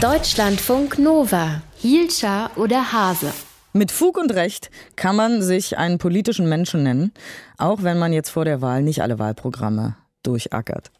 Deutschlandfunk 0.00 0.98
Nova. 0.98 1.62
Hielscher 1.76 2.50
oder 2.56 2.92
Hase? 2.92 3.32
Mit 3.72 3.90
Fug 3.90 4.18
und 4.18 4.34
Recht 4.34 4.70
kann 4.96 5.16
man 5.16 5.40
sich 5.40 5.78
einen 5.78 5.98
politischen 5.98 6.48
Menschen 6.48 6.82
nennen, 6.82 7.12
auch 7.56 7.82
wenn 7.82 7.98
man 7.98 8.12
jetzt 8.12 8.28
vor 8.30 8.44
der 8.44 8.60
Wahl 8.60 8.82
nicht 8.82 9.02
alle 9.02 9.18
Wahlprogramme 9.18 9.96
durchackert. 10.22 10.90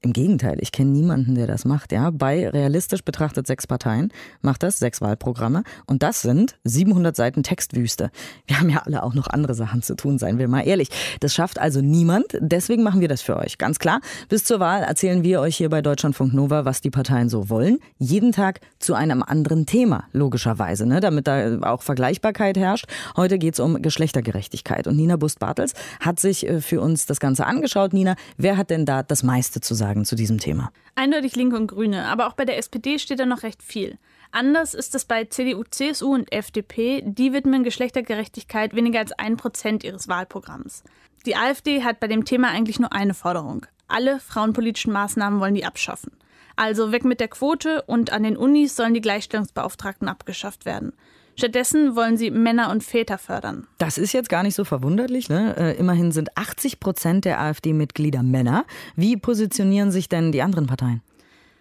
Im 0.00 0.12
Gegenteil, 0.12 0.58
ich 0.60 0.70
kenne 0.70 0.92
niemanden, 0.92 1.34
der 1.34 1.48
das 1.48 1.64
macht. 1.64 1.90
Ja, 1.90 2.10
bei 2.10 2.48
realistisch 2.48 3.02
betrachtet 3.02 3.48
sechs 3.48 3.66
Parteien 3.66 4.12
macht 4.42 4.62
das 4.62 4.78
sechs 4.78 5.00
Wahlprogramme 5.00 5.64
und 5.86 6.04
das 6.04 6.22
sind 6.22 6.56
700 6.62 7.16
Seiten 7.16 7.42
Textwüste. 7.42 8.12
Wir 8.46 8.60
haben 8.60 8.70
ja 8.70 8.82
alle 8.86 9.02
auch 9.02 9.14
noch 9.14 9.26
andere 9.26 9.54
Sachen 9.54 9.82
zu 9.82 9.96
tun, 9.96 10.20
seien 10.20 10.38
wir 10.38 10.46
mal 10.46 10.60
ehrlich. 10.60 10.90
Das 11.18 11.34
schafft 11.34 11.58
also 11.58 11.80
niemand. 11.80 12.26
Deswegen 12.38 12.84
machen 12.84 13.00
wir 13.00 13.08
das 13.08 13.22
für 13.22 13.36
euch. 13.36 13.58
Ganz 13.58 13.80
klar. 13.80 14.00
Bis 14.28 14.44
zur 14.44 14.60
Wahl 14.60 14.82
erzählen 14.82 15.24
wir 15.24 15.40
euch 15.40 15.56
hier 15.56 15.68
bei 15.68 15.82
Deutschlandfunk 15.82 16.32
Nova, 16.32 16.64
was 16.64 16.80
die 16.80 16.90
Parteien 16.90 17.28
so 17.28 17.50
wollen. 17.50 17.80
Jeden 17.98 18.30
Tag 18.30 18.60
zu 18.78 18.94
einem 18.94 19.24
anderen 19.24 19.66
Thema, 19.66 20.04
logischerweise, 20.12 20.86
ne? 20.86 21.00
damit 21.00 21.26
da 21.26 21.58
auch 21.62 21.82
Vergleichbarkeit 21.82 22.56
herrscht. 22.56 22.86
Heute 23.16 23.36
geht's 23.36 23.58
um 23.58 23.82
Geschlechtergerechtigkeit 23.82 24.86
und 24.86 24.94
Nina 24.94 25.16
Bust-Bartels 25.16 25.72
hat 25.98 26.20
sich 26.20 26.48
äh, 26.48 26.60
für 26.60 26.80
uns 26.80 27.06
das 27.06 27.18
Ganze 27.18 27.46
angeschaut. 27.46 27.92
Nina, 27.92 28.14
wer 28.36 28.56
hat 28.56 28.70
denn 28.70 28.86
da 28.86 29.02
das 29.02 29.24
meiste 29.24 29.60
zu 29.60 29.74
sagen? 29.74 29.87
Sagen 29.88 30.04
zu 30.04 30.16
diesem 30.16 30.38
Thema? 30.38 30.70
Eindeutig 30.94 31.34
Linke 31.34 31.56
und 31.56 31.68
Grüne, 31.68 32.06
aber 32.06 32.26
auch 32.26 32.34
bei 32.34 32.44
der 32.44 32.58
SPD 32.58 32.98
steht 32.98 33.20
da 33.20 33.26
noch 33.26 33.42
recht 33.42 33.62
viel. 33.62 33.98
Anders 34.30 34.74
ist 34.74 34.94
es 34.94 35.06
bei 35.06 35.24
CDU, 35.24 35.64
CSU 35.64 36.12
und 36.14 36.30
FDP. 36.30 37.02
Die 37.02 37.32
widmen 37.32 37.64
Geschlechtergerechtigkeit 37.64 38.74
weniger 38.74 38.98
als 38.98 39.12
ein 39.12 39.38
Prozent 39.38 39.84
ihres 39.84 40.06
Wahlprogramms. 40.06 40.84
Die 41.24 41.36
AfD 41.36 41.82
hat 41.82 42.00
bei 42.00 42.08
dem 42.08 42.26
Thema 42.26 42.48
eigentlich 42.48 42.78
nur 42.78 42.92
eine 42.92 43.14
Forderung. 43.14 43.64
Alle 43.86 44.20
frauenpolitischen 44.20 44.92
Maßnahmen 44.92 45.40
wollen 45.40 45.54
die 45.54 45.64
abschaffen. 45.64 46.12
Also 46.56 46.92
weg 46.92 47.04
mit 47.04 47.20
der 47.20 47.28
Quote 47.28 47.82
und 47.82 48.12
an 48.12 48.24
den 48.24 48.36
Unis 48.36 48.76
sollen 48.76 48.92
die 48.92 49.00
Gleichstellungsbeauftragten 49.00 50.08
abgeschafft 50.08 50.66
werden. 50.66 50.92
Stattdessen 51.38 51.94
wollen 51.94 52.16
sie 52.16 52.32
Männer 52.32 52.68
und 52.68 52.82
Väter 52.82 53.16
fördern. 53.16 53.68
Das 53.78 53.96
ist 53.96 54.12
jetzt 54.12 54.28
gar 54.28 54.42
nicht 54.42 54.56
so 54.56 54.64
verwunderlich. 54.64 55.28
Ne? 55.28 55.54
Äh, 55.56 55.76
immerhin 55.78 56.10
sind 56.10 56.36
80 56.36 56.80
Prozent 56.80 57.24
der 57.24 57.40
AfD-Mitglieder 57.40 58.24
Männer. 58.24 58.64
Wie 58.96 59.16
positionieren 59.16 59.92
sich 59.92 60.08
denn 60.08 60.32
die 60.32 60.42
anderen 60.42 60.66
Parteien? 60.66 61.00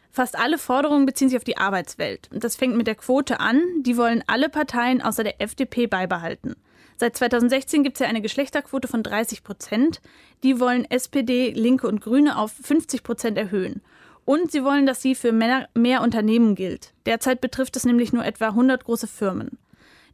Fast 0.09 0.36
alle 0.36 0.58
Forderungen 0.58 1.06
beziehen 1.06 1.30
sich 1.30 1.38
auf 1.38 1.44
die 1.44 1.58
Arbeitswelt. 1.58 2.28
Das 2.31 2.56
fängt 2.56 2.75
mit 2.75 2.88
der 2.88 2.95
Quote 2.95 3.39
an. 3.39 3.61
Die 3.81 3.97
wollen 3.97 4.23
alle 4.25 4.50
Parteien 4.50 5.00
außer 5.00 5.23
der 5.23 5.39
FDP 5.42 5.86
beibehalten. 5.86 6.56
Seit 6.95 7.16
2016 7.16 7.84
gibt 7.84 7.97
es 7.97 8.00
ja 8.00 8.08
eine 8.08 8.22
Geschlechterquote 8.22 8.88
von 8.88 9.03
30 9.03 9.44
Prozent. 9.44 10.02
Die 10.41 10.59
wollen 10.59 10.89
SPD, 10.89 11.52
Linke 11.52 11.88
und 11.88 12.02
Grüne 12.02 12.39
auf 12.39 12.52
50 12.52 13.03
Prozent 13.03 13.38
erhöhen. 13.38 13.84
Und 14.25 14.52
sie 14.52 14.64
wollen, 14.64 14.88
dass 14.88 15.03
sie 15.03 15.14
für 15.14 15.31
Männer 15.31 15.69
mehr 15.75 16.02
Unternehmen 16.02 16.56
gilt. 16.56 16.94
Derzeit 17.06 17.41
betrifft 17.41 17.75
es 17.75 17.86
nämlich 17.86 18.12
nur 18.12 18.25
etwa 18.25 18.47
100 18.47 18.84
große 18.84 19.06
Firmen. 19.06 19.59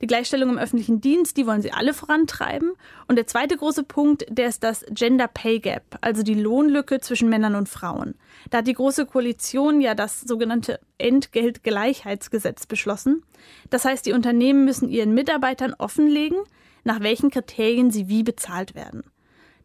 Die 0.04 0.08
Gleichstellung 0.08 0.50
im 0.50 0.58
öffentlichen 0.58 1.00
Dienst, 1.00 1.38
die 1.38 1.48
wollen 1.48 1.62
sie 1.62 1.72
alle 1.72 1.94
vorantreiben. 1.94 2.74
Und 3.08 3.16
der 3.16 3.26
zweite 3.26 3.56
große 3.56 3.84
Punkt, 3.84 4.26
der 4.28 4.50
ist 4.50 4.62
das 4.62 4.84
Gender 4.90 5.30
Pay 5.30 5.62
Gap, 5.62 5.98
also 6.02 6.24
die 6.24 6.34
Lohnlücke 6.34 7.00
zwischen 7.00 7.30
Männern 7.30 7.56
und 7.56 7.70
Frauen. 7.70 8.16
Da 8.50 8.58
hat 8.58 8.68
die 8.68 8.74
Große 8.74 9.06
Koalition 9.06 9.80
ja 9.80 9.96
das 9.96 10.20
sogenannte 10.20 10.82
Entgeltgleichheitsgesetz 10.98 12.66
beschlossen. 12.66 13.24
Das 13.70 13.86
heißt, 13.86 14.06
die 14.06 14.12
Unternehmen 14.12 14.66
müssen 14.66 14.90
ihren 14.90 15.14
Mitarbeitern 15.14 15.74
offenlegen, 15.78 16.40
nach 16.84 17.00
welchen 17.00 17.32
Kriterien 17.32 17.90
sie 17.90 18.10
wie 18.10 18.24
bezahlt 18.24 18.76
werden. 18.76 19.06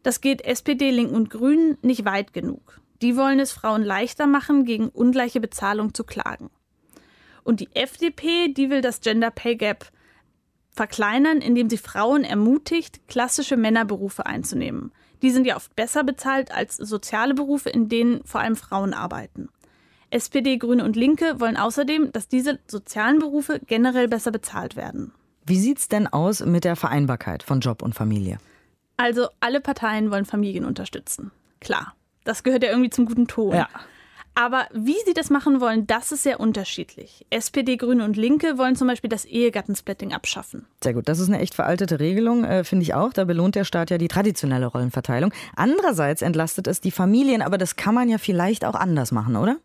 Das 0.03 0.21
geht 0.21 0.45
SPD, 0.45 0.89
Linken 0.89 1.15
und 1.15 1.29
Grünen 1.31 1.77
nicht 1.81 2.05
weit 2.05 2.31
genug. 2.31 2.79
Die 3.01 3.17
wollen 3.17 3.41
es 3.41 3.51
Frauen 3.51 3.83
leichter 3.83 4.25
machen, 4.25 4.63
gegen 4.63 4.87
ungleiche 4.87 5.41
Bezahlung 5.41 5.93
zu 5.93 6.05
klagen. 6.05 6.49
Und 7.43 7.59
die 7.59 7.75
FDP, 7.75 8.53
die 8.53 8.69
will 8.69 8.79
das 8.79 9.01
Gender 9.01 9.31
Pay 9.31 9.57
Gap 9.57 9.91
verkleinern, 10.79 11.39
indem 11.39 11.69
sie 11.69 11.75
Frauen 11.77 12.23
ermutigt, 12.23 13.01
klassische 13.09 13.57
Männerberufe 13.57 14.25
einzunehmen. 14.25 14.93
Die 15.21 15.29
sind 15.29 15.45
ja 15.45 15.57
oft 15.57 15.75
besser 15.75 16.05
bezahlt 16.05 16.53
als 16.53 16.77
soziale 16.77 17.33
Berufe, 17.33 17.69
in 17.69 17.89
denen 17.89 18.23
vor 18.23 18.39
allem 18.39 18.55
Frauen 18.55 18.93
arbeiten. 18.93 19.49
SPD, 20.09 20.55
Grüne 20.55 20.85
und 20.85 20.95
Linke 20.95 21.41
wollen 21.41 21.57
außerdem, 21.57 22.13
dass 22.13 22.29
diese 22.29 22.59
sozialen 22.65 23.19
Berufe 23.19 23.59
generell 23.67 24.07
besser 24.07 24.31
bezahlt 24.31 24.77
werden. 24.77 25.11
Wie 25.45 25.59
sieht 25.59 25.79
es 25.79 25.89
denn 25.89 26.07
aus 26.07 26.45
mit 26.45 26.63
der 26.63 26.77
Vereinbarkeit 26.77 27.43
von 27.43 27.59
Job 27.59 27.81
und 27.81 27.93
Familie? 27.93 28.37
Also 28.95 29.27
alle 29.41 29.59
Parteien 29.59 30.11
wollen 30.11 30.23
Familien 30.23 30.63
unterstützen. 30.63 31.31
Klar, 31.59 31.93
das 32.23 32.43
gehört 32.43 32.63
ja 32.63 32.69
irgendwie 32.69 32.89
zum 32.89 33.05
guten 33.05 33.27
Ton. 33.27 33.53
Ja. 33.53 33.67
Aber 34.35 34.67
wie 34.73 34.95
sie 35.05 35.13
das 35.13 35.29
machen 35.29 35.59
wollen, 35.59 35.85
das 35.85 36.11
ist 36.11 36.23
sehr 36.23 36.39
unterschiedlich. 36.39 37.25
SPD, 37.29 37.75
Grüne 37.77 38.05
und 38.05 38.15
Linke 38.15 38.57
wollen 38.57 38.75
zum 38.75 38.87
Beispiel 38.87 39.09
das 39.09 39.25
Ehegattensplitting 39.25 40.13
abschaffen. 40.13 40.65
Sehr 40.83 40.93
gut, 40.93 41.09
das 41.09 41.19
ist 41.19 41.27
eine 41.27 41.39
echt 41.39 41.55
veraltete 41.55 41.99
Regelung, 41.99 42.45
äh, 42.45 42.63
finde 42.63 42.83
ich 42.83 42.93
auch. 42.93 43.11
Da 43.11 43.25
belohnt 43.25 43.55
der 43.55 43.65
Staat 43.65 43.89
ja 43.89 43.97
die 43.97 44.07
traditionelle 44.07 44.67
Rollenverteilung. 44.67 45.33
Andererseits 45.55 46.21
entlastet 46.21 46.67
es 46.67 46.79
die 46.79 46.91
Familien, 46.91 47.41
aber 47.41 47.57
das 47.57 47.75
kann 47.75 47.93
man 47.93 48.07
ja 48.07 48.17
vielleicht 48.17 48.63
auch 48.63 48.75
anders 48.75 49.11
machen, 49.11 49.35
oder? 49.35 49.57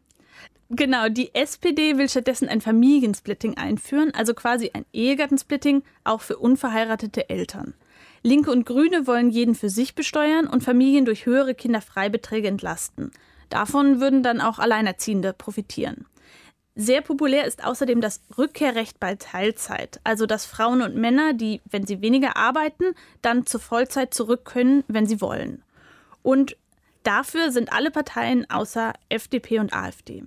Genau, 0.70 1.08
die 1.08 1.34
SPD 1.34 1.98
will 1.98 2.08
stattdessen 2.08 2.48
ein 2.48 2.60
Familiensplitting 2.60 3.56
einführen, 3.56 4.12
also 4.14 4.34
quasi 4.34 4.70
ein 4.72 4.86
Ehegattensplitting 4.92 5.82
auch 6.04 6.20
für 6.20 6.38
unverheiratete 6.38 7.28
Eltern. 7.28 7.74
Linke 8.22 8.50
und 8.50 8.64
Grüne 8.64 9.06
wollen 9.06 9.30
jeden 9.30 9.54
für 9.54 9.68
sich 9.68 9.94
besteuern 9.94 10.46
und 10.46 10.64
Familien 10.64 11.04
durch 11.04 11.26
höhere 11.26 11.54
Kinderfreibeträge 11.54 12.48
entlasten. 12.48 13.12
Davon 13.48 14.00
würden 14.00 14.22
dann 14.22 14.40
auch 14.40 14.58
Alleinerziehende 14.58 15.32
profitieren. 15.32 16.06
Sehr 16.76 17.02
populär 17.02 17.44
ist 17.44 17.64
außerdem 17.64 18.00
das 18.00 18.20
Rückkehrrecht 18.36 18.98
bei 18.98 19.14
Teilzeit, 19.14 20.00
also 20.02 20.26
dass 20.26 20.44
Frauen 20.44 20.82
und 20.82 20.96
Männer, 20.96 21.32
die, 21.32 21.60
wenn 21.70 21.86
sie 21.86 22.00
weniger 22.00 22.36
arbeiten, 22.36 22.94
dann 23.22 23.46
zur 23.46 23.60
Vollzeit 23.60 24.12
zurück 24.12 24.44
können, 24.44 24.82
wenn 24.88 25.06
sie 25.06 25.20
wollen. 25.20 25.62
Und 26.22 26.56
dafür 27.04 27.52
sind 27.52 27.72
alle 27.72 27.92
Parteien 27.92 28.50
außer 28.50 28.92
FDP 29.08 29.60
und 29.60 29.72
AfD. 29.72 30.24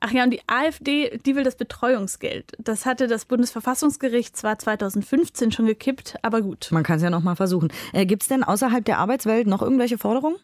Ach 0.00 0.10
ja, 0.12 0.24
und 0.24 0.30
die 0.30 0.42
AfD, 0.46 1.18
die 1.24 1.36
will 1.36 1.44
das 1.44 1.56
Betreuungsgeld. 1.56 2.52
Das 2.58 2.84
hatte 2.84 3.06
das 3.06 3.24
Bundesverfassungsgericht 3.24 4.36
zwar 4.36 4.58
2015 4.58 5.52
schon 5.52 5.66
gekippt, 5.66 6.16
aber 6.20 6.42
gut. 6.42 6.68
Man 6.70 6.82
kann 6.82 6.98
es 6.98 7.02
ja 7.02 7.08
noch 7.08 7.22
mal 7.22 7.34
versuchen. 7.34 7.72
Äh, 7.94 8.04
Gibt 8.04 8.22
es 8.22 8.28
denn 8.28 8.44
außerhalb 8.44 8.84
der 8.84 8.98
Arbeitswelt 8.98 9.46
noch 9.46 9.62
irgendwelche 9.62 9.96
Forderungen? 9.96 10.36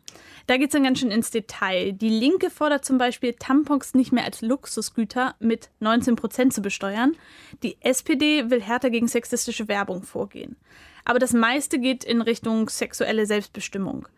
Da 0.46 0.56
geht 0.56 0.68
es 0.68 0.72
dann 0.72 0.84
ganz 0.84 1.00
schön 1.00 1.10
ins 1.10 1.30
Detail. 1.30 1.92
Die 1.92 2.08
Linke 2.08 2.48
fordert 2.48 2.84
zum 2.84 2.96
Beispiel, 2.96 3.34
Tampons 3.34 3.94
nicht 3.94 4.10
mehr 4.10 4.24
als 4.24 4.40
Luxusgüter 4.40 5.34
mit 5.38 5.68
19 5.80 6.16
Prozent 6.16 6.54
zu 6.54 6.62
besteuern. 6.62 7.14
Die 7.62 7.76
SPD 7.80 8.50
will 8.50 8.62
härter 8.62 8.88
gegen 8.88 9.06
sexistische 9.06 9.68
Werbung 9.68 10.02
vorgehen. 10.02 10.56
Aber 11.04 11.18
das 11.18 11.34
meiste 11.34 11.78
geht 11.78 12.04
in 12.04 12.22
Richtung 12.22 12.68
sexuelle 12.70 13.26
Selbstbestimmung. 13.26 14.08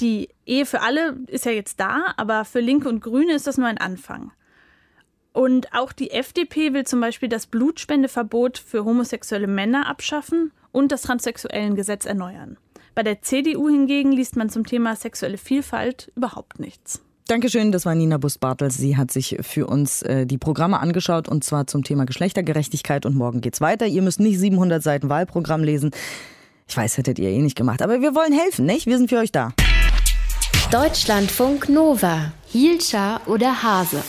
Die 0.00 0.28
Ehe 0.44 0.66
für 0.66 0.82
alle 0.82 1.16
ist 1.28 1.46
ja 1.46 1.52
jetzt 1.52 1.80
da, 1.80 2.12
aber 2.18 2.44
für 2.44 2.60
Linke 2.60 2.88
und 2.88 3.00
Grüne 3.00 3.32
ist 3.32 3.46
das 3.46 3.56
nur 3.56 3.66
ein 3.66 3.78
Anfang. 3.78 4.32
Und 5.36 5.74
auch 5.74 5.92
die 5.92 6.12
FDP 6.12 6.72
will 6.72 6.86
zum 6.86 7.02
Beispiel 7.02 7.28
das 7.28 7.46
Blutspendeverbot 7.46 8.56
für 8.56 8.86
homosexuelle 8.86 9.46
Männer 9.46 9.86
abschaffen 9.86 10.50
und 10.72 10.92
das 10.92 11.02
Transsexuellengesetz 11.02 12.06
erneuern. 12.06 12.56
Bei 12.94 13.02
der 13.02 13.20
CDU 13.20 13.68
hingegen 13.68 14.12
liest 14.12 14.36
man 14.36 14.48
zum 14.48 14.64
Thema 14.64 14.96
sexuelle 14.96 15.36
Vielfalt 15.36 16.10
überhaupt 16.16 16.58
nichts. 16.58 17.02
Dankeschön, 17.28 17.70
das 17.70 17.84
war 17.84 17.94
Nina 17.94 18.16
Bust-Bartels. 18.16 18.78
Sie 18.78 18.96
hat 18.96 19.10
sich 19.10 19.36
für 19.42 19.66
uns 19.66 20.00
äh, 20.00 20.24
die 20.24 20.38
Programme 20.38 20.80
angeschaut 20.80 21.28
und 21.28 21.44
zwar 21.44 21.66
zum 21.66 21.84
Thema 21.84 22.06
Geschlechtergerechtigkeit 22.06 23.04
und 23.04 23.14
morgen 23.14 23.42
geht's 23.42 23.60
weiter. 23.60 23.84
Ihr 23.84 24.00
müsst 24.00 24.20
nicht 24.20 24.38
700 24.38 24.82
Seiten 24.82 25.10
Wahlprogramm 25.10 25.62
lesen. 25.62 25.90
Ich 26.66 26.74
weiß, 26.74 26.96
hättet 26.96 27.18
ihr 27.18 27.28
eh 27.28 27.42
nicht 27.42 27.58
gemacht, 27.58 27.82
aber 27.82 28.00
wir 28.00 28.14
wollen 28.14 28.32
helfen, 28.32 28.64
nicht? 28.64 28.86
Wir 28.86 28.96
sind 28.96 29.10
für 29.10 29.18
euch 29.18 29.32
da. 29.32 29.52
Deutschlandfunk 30.72 31.68
Nova. 31.68 32.32
Hielscher 32.46 33.20
oder 33.26 33.62
Hase? 33.62 34.02